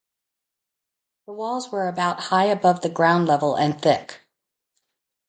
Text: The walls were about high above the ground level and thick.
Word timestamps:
The 1.27 1.33
walls 1.33 1.71
were 1.71 1.87
about 1.87 2.19
high 2.19 2.45
above 2.45 2.81
the 2.81 2.89
ground 2.89 3.27
level 3.27 3.53
and 3.55 3.79
thick. 3.79 4.21